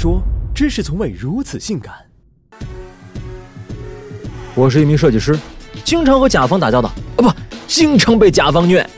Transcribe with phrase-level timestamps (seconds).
[0.00, 0.18] 说，
[0.54, 1.92] 知识从未如此性感。
[4.54, 5.38] 我是一名设计师，
[5.84, 7.30] 经常和甲方打交道，啊不，
[7.66, 8.88] 经常被甲方虐。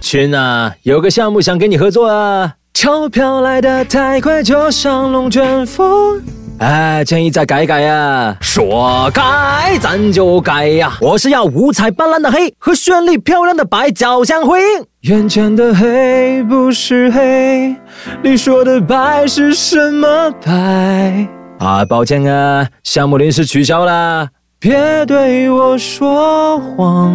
[0.00, 6.22] 亲啊，有个项目想跟你合作啊，钞票来的太快，就像龙卷风。
[6.58, 8.36] 哎，建议再改改呀！
[8.40, 10.98] 说改咱就改呀！
[11.00, 14.84] 我是要五彩斑斓的黑和绚丽漂亮的白交相辉映。
[15.02, 17.76] 眼前的黑不是黑，
[18.22, 21.28] 你说的白是什么白？
[21.60, 24.28] 啊，抱歉啊，项目临时取消啦。
[24.58, 27.14] 别对我说谎，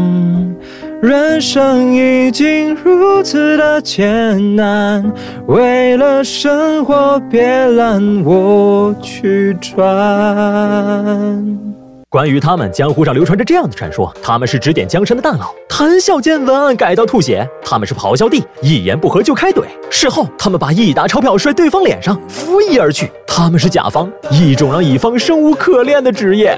[1.04, 5.04] 人生已经如此的艰难，
[5.48, 9.76] 为了生活别拦我去转。
[12.08, 23.12] 关于他们，江湖上流传着这样的传说：他们是指点江山的大佬，谈笑间文案改到吐血；他们是咆哮帝，一言不合就开怼；事后他们把一沓钞票摔对方脸上，拂衣而去。
[23.28, 26.58] 他们是甲方，一种让乙方生无可恋的职业。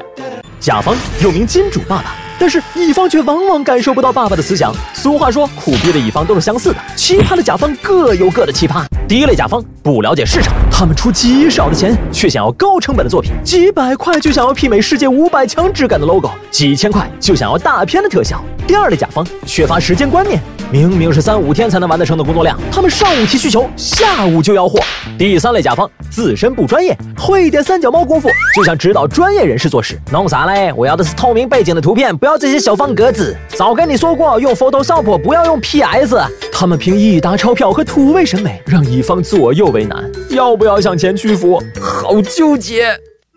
[0.59, 4.73] 甲方又名金主爸爸，但是乙方却往往感受不到爸爸的思想。
[4.93, 8.83] 俗话说，苦逼的乙方都是相似的，奇葩的甲方各有各的奇葩。
[9.07, 18.43] 第一类甲方不了解市场，他们出极少的钱，却想要高成本的作品，几百块就想要媲美世界五百强质感的 logo，几千块就想要大片的特效。
[18.65, 20.41] 第二类甲方缺乏时间观念。
[20.71, 24.79] 明明是三五天才能完得成的工作量，他们上午提需求，下午就要货。
[25.17, 30.73] 第三类甲方自身不专业，会一点三脚猫功夫就想指导专业人士做事，弄啥嘞？
[30.75, 33.35] 我要的是透明背景的图片，不要这些小方格子。
[33.49, 36.17] 早跟你说过，用 Photoshop 不要用 PS。
[36.51, 41.61] 他们凭一沓钞票和土味审美，让乙方左右为难，要不要向前屈服？
[41.79, 42.87] 好纠结。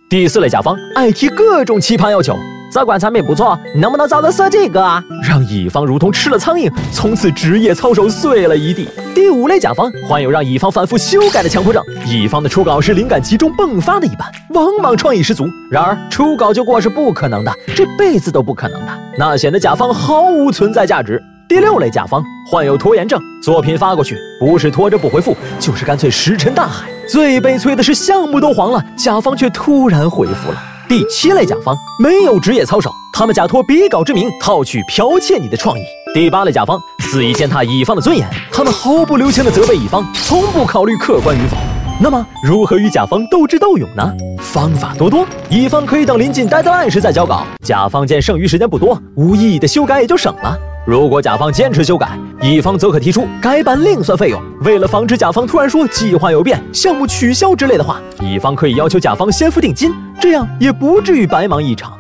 [0.09, 2.35] 第四类甲方爱提各种奇葩要求。
[2.71, 5.03] 这款产品不错，能不能找人设计一个啊？
[5.27, 8.89] 让乙方如同吃了苍蝇，从此职业操守碎了一地。
[9.15, 15.47] 第五类甲方患有让乙方反复修改的强迫症，乙方的初稿是灵感集中迸发的一般，往往创意十足。
[15.71, 21.21] 然而初稿就过是不可能的，这辈子都不可能的，那显得甲方毫无存在价值。
[21.49, 26.87] 第六类甲方患有拖延症，作品发过去不是拖着不回复，就是干脆石沉大海。
[27.09, 30.63] 最悲催的是项目都黄了，甲方却突然回复了。
[30.89, 35.83] 第七类甲方没有职业操守，他们假托笔稿之名套取剽窃你的创意。
[36.15, 41.59] 第八类甲方肆意践踏乙方的尊严，他们毫不留情的责备乙方，从不考虑客观与否。
[42.01, 44.11] 那么如何与甲方斗智斗勇呢？
[44.41, 50.59] 方法多多，乙方可以等临近 deadline 时再交稿，甲方见剩余时间不多，无意义的修改也就省了。
[50.89, 54.43] 如果甲方坚持修改，乙方则可提出改版另算费用。
[54.63, 61.93] 为了防止甲方突然说计划有变、项目取消之类的话，乙方可以要求甲方先付定金，这样也不至于白忙一场。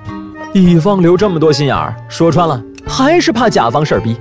[0.54, 4.16] 乙方留这么多心眼儿，说穿了还是怕甲方事儿逼。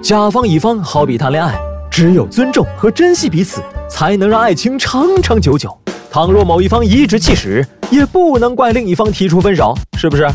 [0.00, 1.58] 甲方乙方好比谈恋爱，
[1.90, 3.60] 只有尊重和珍惜彼此，
[3.90, 5.76] 才能让爱情长长久久。
[6.12, 10.30] 倘若某一方颐指气使，也不能怪另一方提出分手，是不是？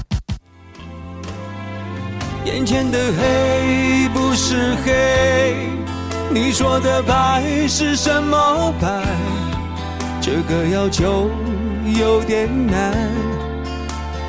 [2.47, 5.68] 眼前的黑不是黑，
[6.31, 8.88] 你说的白是什么白？
[10.22, 11.30] 这个要求
[12.00, 12.94] 有点难，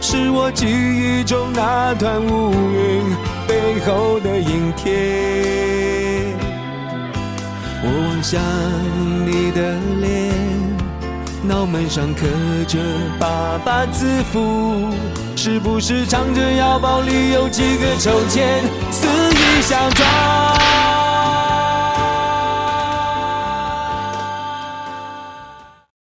[0.01, 3.05] 是我记忆中那团乌云
[3.47, 6.37] 背后的阴天。
[7.81, 8.43] 我望向
[9.25, 10.18] 你的脸，
[11.43, 12.27] 脑门上刻
[12.67, 12.79] 着
[13.19, 14.89] 爸爸字符。
[15.37, 20.28] 是不是藏着腰包里有几个臭钱，肆意想装？